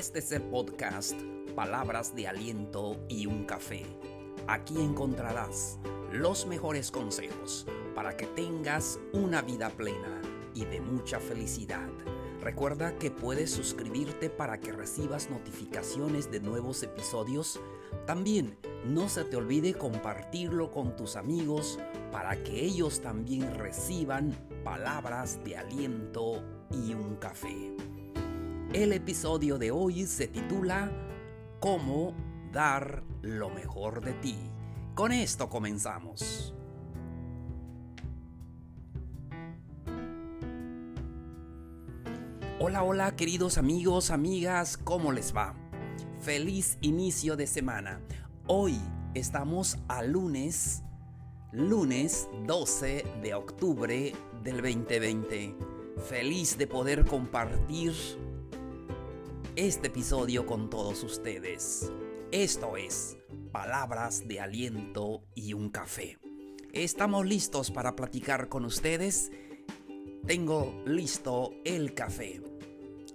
[0.00, 1.12] Este es el podcast
[1.54, 3.84] Palabras de Aliento y un Café.
[4.46, 5.78] Aquí encontrarás
[6.10, 10.22] los mejores consejos para que tengas una vida plena
[10.54, 11.90] y de mucha felicidad.
[12.40, 17.60] Recuerda que puedes suscribirte para que recibas notificaciones de nuevos episodios.
[18.06, 21.78] También no se te olvide compartirlo con tus amigos
[22.10, 27.74] para que ellos también reciban palabras de aliento y un café.
[28.72, 30.92] El episodio de hoy se titula
[31.58, 32.14] Cómo
[32.52, 34.36] dar lo mejor de ti.
[34.94, 36.54] Con esto comenzamos.
[42.60, 45.56] Hola, hola queridos amigos, amigas, ¿cómo les va?
[46.20, 48.00] Feliz inicio de semana.
[48.46, 48.78] Hoy
[49.14, 50.84] estamos a lunes,
[51.50, 54.12] lunes 12 de octubre
[54.44, 55.56] del 2020.
[56.08, 57.94] Feliz de poder compartir
[59.66, 61.92] este episodio con todos ustedes.
[62.32, 63.18] Esto es
[63.52, 66.16] Palabras de Aliento y un Café.
[66.72, 69.30] Estamos listos para platicar con ustedes.
[70.26, 72.40] Tengo listo el café.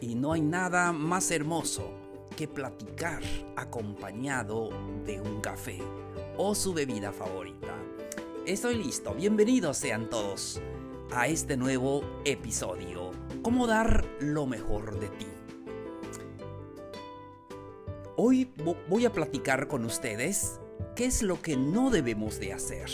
[0.00, 1.90] Y no hay nada más hermoso
[2.36, 3.20] que platicar
[3.56, 4.70] acompañado
[5.04, 5.80] de un café
[6.36, 7.74] o su bebida favorita.
[8.46, 10.62] Estoy listo, bienvenidos sean todos
[11.10, 13.10] a este nuevo episodio.
[13.42, 15.37] ¿Cómo dar lo mejor de ti?
[18.20, 18.50] Hoy
[18.88, 20.58] voy a platicar con ustedes
[20.96, 22.90] qué es lo que no debemos de hacer.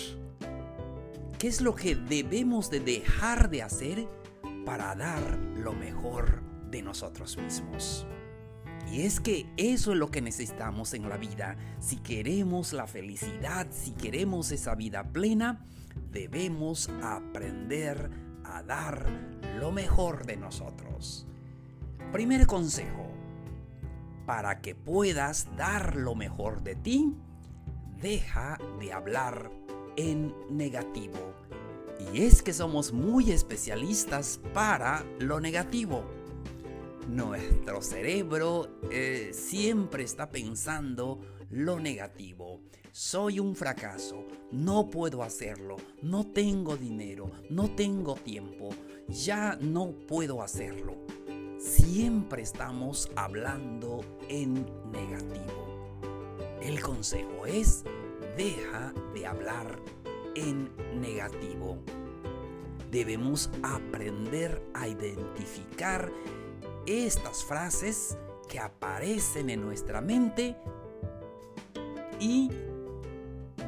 [1.39, 4.06] ¿Qué es lo que debemos de dejar de hacer
[4.67, 8.06] para dar lo mejor de nosotros mismos.
[8.92, 11.56] Y es que eso es lo que necesitamos en la vida.
[11.80, 15.64] Si queremos la felicidad, si queremos esa vida plena,
[16.12, 18.11] debemos aprender
[18.45, 19.06] a dar
[19.58, 21.27] lo mejor de nosotros.
[22.12, 23.23] Primer consejo.
[24.27, 27.14] Para que puedas dar lo mejor de ti,
[28.01, 29.51] deja de hablar
[29.96, 31.35] en negativo.
[32.12, 36.05] Y es que somos muy especialistas para lo negativo.
[37.08, 41.20] Nuestro cerebro eh, siempre está pensando
[41.51, 42.61] lo negativo.
[42.92, 48.70] Soy un fracaso, no puedo hacerlo, no tengo dinero, no tengo tiempo,
[49.08, 50.96] ya no puedo hacerlo.
[51.64, 55.98] Siempre estamos hablando en negativo.
[56.61, 57.85] El consejo es,
[58.36, 59.79] deja de hablar
[60.35, 60.70] en
[61.01, 61.79] negativo.
[62.91, 66.13] Debemos aprender a identificar
[66.85, 70.58] estas frases que aparecen en nuestra mente
[72.20, 72.51] y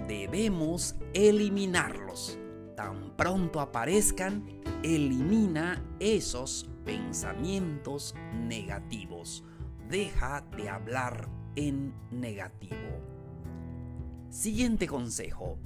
[0.07, 2.39] debemos eliminarlos.
[2.77, 4.47] Tan pronto aparezcan,
[4.83, 9.45] elimina esos pensamientos negativos.
[9.91, 13.03] Deja de hablar en negativo.
[14.31, 15.59] Siguiente consejo.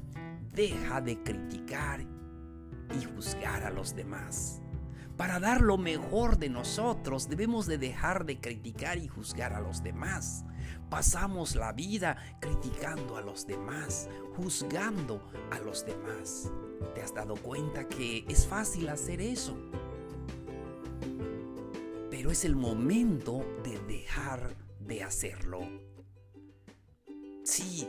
[0.54, 2.00] Deja de criticar
[2.98, 4.62] y juzgar a los demás.
[5.16, 9.82] Para dar lo mejor de nosotros debemos de dejar de criticar y juzgar a los
[9.82, 10.46] demás.
[10.88, 16.50] Pasamos la vida criticando a los demás, juzgando a los demás.
[16.94, 19.56] ¿Te has dado cuenta que es fácil hacer eso?
[22.20, 25.60] Pero es el momento de dejar de hacerlo.
[27.44, 27.88] Sí,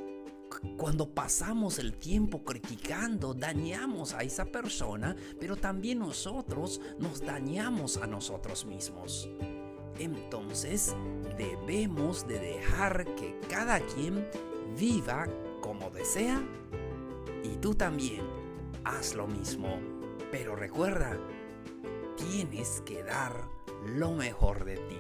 [0.78, 8.08] cuando pasamos el tiempo criticando, dañamos a esa persona, pero también nosotros nos dañamos a
[8.08, 9.28] nosotros mismos.
[10.00, 10.96] Entonces
[11.38, 14.26] debemos de dejar que cada quien
[14.80, 15.28] viva
[15.60, 16.42] como desea
[17.44, 18.22] y tú también
[18.86, 19.78] haz lo mismo.
[20.32, 21.20] Pero recuerda,
[22.16, 24.98] tienes que dar lo mejor de ti.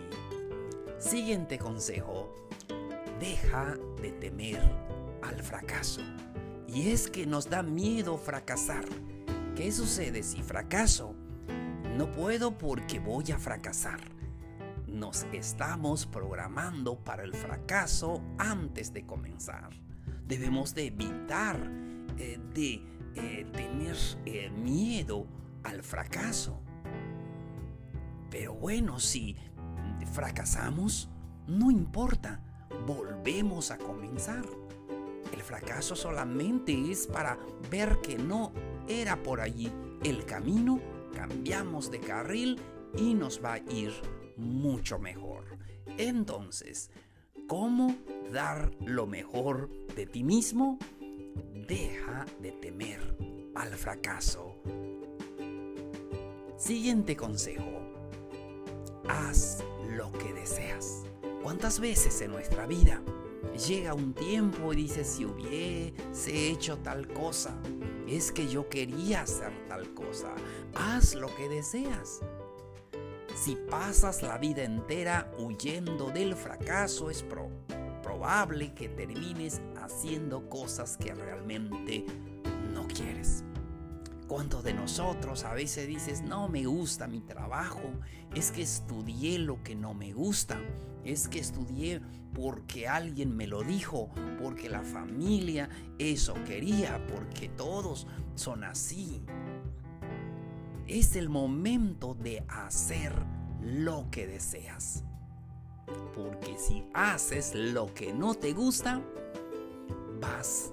[0.99, 2.33] Siguiente consejo,
[3.19, 4.61] deja de temer
[5.21, 6.01] al fracaso.
[6.67, 8.85] Y es que nos da miedo fracasar.
[9.55, 11.15] ¿Qué sucede si fracaso?
[11.97, 13.99] No puedo porque voy a fracasar.
[14.87, 19.69] Nos estamos programando para el fracaso antes de comenzar.
[20.25, 21.57] Debemos de evitar
[22.17, 22.81] eh, de
[23.15, 23.95] eh, tener
[24.25, 25.27] eh, miedo
[25.63, 26.61] al fracaso.
[28.31, 29.35] Pero bueno, si
[30.13, 31.09] fracasamos,
[31.47, 32.41] no importa,
[32.87, 34.45] volvemos a comenzar.
[35.33, 37.37] El fracaso solamente es para
[37.69, 38.53] ver que no
[38.87, 39.71] era por allí
[40.03, 40.79] el camino,
[41.13, 42.59] cambiamos de carril
[42.97, 43.91] y nos va a ir
[44.37, 45.57] mucho mejor.
[45.97, 46.89] Entonces,
[47.47, 47.95] ¿cómo
[48.31, 50.79] dar lo mejor de ti mismo?
[51.67, 53.17] Deja de temer
[53.55, 54.55] al fracaso.
[56.57, 58.00] Siguiente consejo.
[59.07, 61.03] Haz lo que deseas.
[61.43, 63.01] ¿Cuántas veces en nuestra vida
[63.67, 67.55] llega un tiempo y dices si hubiese hecho tal cosa?
[68.07, 70.33] Es que yo quería hacer tal cosa.
[70.75, 72.21] Haz lo que deseas.
[73.35, 77.25] Si pasas la vida entera huyendo del fracaso, es
[78.03, 82.05] probable que termines haciendo cosas que realmente.
[84.31, 87.81] ¿Cuántos de nosotros a veces dices, no me gusta mi trabajo?
[88.33, 90.57] Es que estudié lo que no me gusta.
[91.03, 91.99] Es que estudié
[92.33, 94.09] porque alguien me lo dijo,
[94.41, 95.67] porque la familia
[95.99, 99.21] eso quería, porque todos son así.
[100.87, 103.13] Es el momento de hacer
[103.61, 105.03] lo que deseas.
[106.15, 109.01] Porque si haces lo que no te gusta,
[110.21, 110.71] vas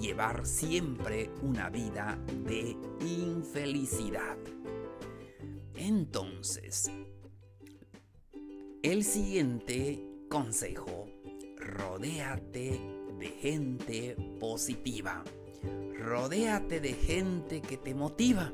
[0.00, 4.36] llevar siempre una vida de infelicidad.
[5.74, 6.90] Entonces,
[8.82, 11.08] el siguiente consejo,
[11.56, 12.80] rodéate
[13.18, 15.22] de gente positiva.
[15.98, 18.52] Rodéate de gente que te motiva,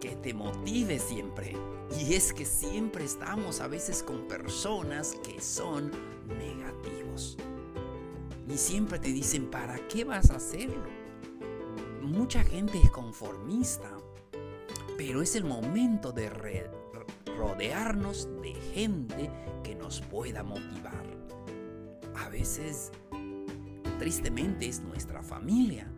[0.00, 1.56] que te motive siempre.
[1.98, 5.90] Y es que siempre estamos a veces con personas que son
[6.38, 7.38] negativos.
[8.48, 10.84] Y siempre te dicen, ¿para qué vas a hacerlo?
[12.02, 13.90] Mucha gente es conformista,
[14.98, 16.30] pero es el momento de
[17.38, 19.30] rodearnos de gente
[19.62, 21.04] que nos pueda motivar.
[22.16, 22.92] A veces,
[23.98, 25.90] tristemente, es nuestra familia,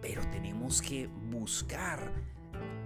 [0.00, 2.12] pero tenemos que buscar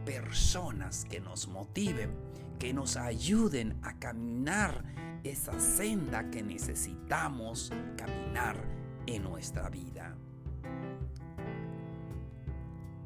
[0.06, 2.10] personas que nos motiven,
[2.58, 4.82] que nos ayuden a caminar
[5.24, 8.56] esa senda que necesitamos caminar
[9.06, 10.16] en nuestra vida.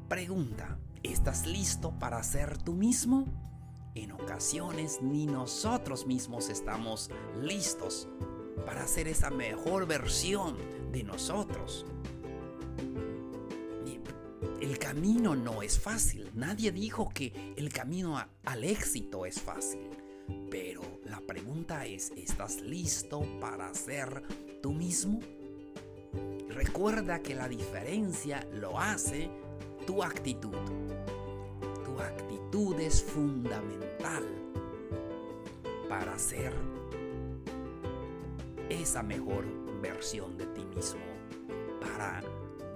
[0.07, 3.25] Pregunta, ¿estás listo para ser tú mismo?
[3.95, 7.09] En ocasiones ni nosotros mismos estamos
[7.41, 8.07] listos
[8.65, 10.57] para ser esa mejor versión
[10.91, 11.85] de nosotros.
[14.61, 16.31] El camino no es fácil.
[16.33, 19.89] Nadie dijo que el camino al éxito es fácil.
[20.49, 21.19] Pero la
[21.95, 24.21] es, ¿estás listo para ser
[24.61, 25.19] tú mismo?
[26.49, 29.29] Recuerda que la diferencia lo hace
[29.87, 30.57] tu actitud.
[31.85, 34.23] Tu actitud es fundamental
[35.87, 36.53] para ser
[38.69, 39.45] esa mejor
[39.81, 41.01] versión de ti mismo,
[41.79, 42.21] para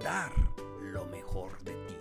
[0.02, 0.32] dar
[0.80, 1.96] lo mejor de ti.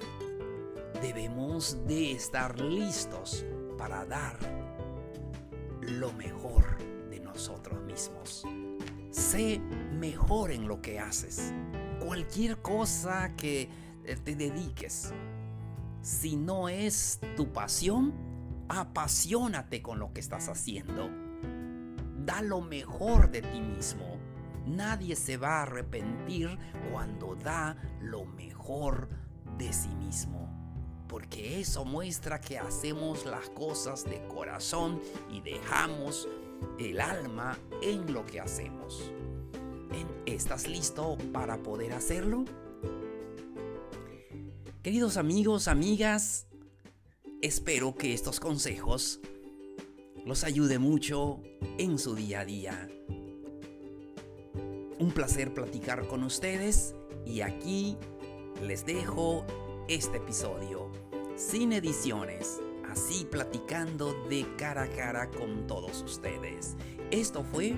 [1.02, 3.46] Debemos de estar listos
[3.78, 4.38] para dar
[5.82, 6.78] lo mejor
[7.40, 8.44] nosotros mismos.
[9.12, 9.60] Sé
[9.94, 11.54] mejor en lo que haces.
[12.06, 13.70] Cualquier cosa que
[14.04, 15.14] eh, te dediques.
[16.02, 18.14] Si no es tu pasión,
[18.68, 21.10] apasionate con lo que estás haciendo.
[22.26, 24.18] Da lo mejor de ti mismo.
[24.66, 26.58] Nadie se va a arrepentir
[26.92, 29.08] cuando da lo mejor
[29.58, 30.50] de sí mismo
[31.08, 35.02] porque eso muestra que hacemos las cosas de corazón
[35.32, 36.28] y dejamos
[36.78, 39.12] el alma en lo que hacemos.
[40.26, 42.46] ¿Estás listo para poder hacerlo?
[44.84, 46.48] Queridos amigos, amigas,
[47.42, 49.20] espero que estos consejos
[50.26, 51.42] los ayude mucho
[51.78, 52.90] en su día a día.
[55.00, 57.98] Un placer platicar con ustedes y aquí
[58.62, 59.46] les dejo
[59.88, 60.92] este episodio
[61.36, 66.76] sin ediciones, así platicando de cara a cara con todos ustedes.
[67.12, 67.76] Esto fue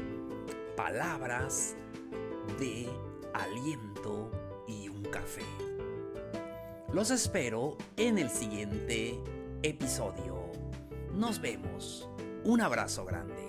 [0.76, 1.76] Palabras
[2.60, 2.90] de
[3.34, 4.32] Aliento
[4.68, 5.46] y un Café.
[6.94, 9.18] Los espero en el siguiente
[9.64, 10.52] episodio.
[11.14, 12.10] Nos vemos.
[12.44, 13.41] Un abrazo grande.